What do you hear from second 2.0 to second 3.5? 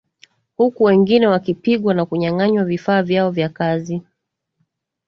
kunyanganywa vifaa vyao vya